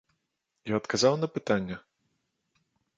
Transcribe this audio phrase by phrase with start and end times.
[0.71, 1.75] Я адказаў на пытанне?